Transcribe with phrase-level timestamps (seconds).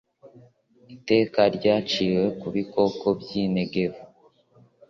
[0.95, 4.03] Iteka ryaciriwe ku bikoko by’i Negevu: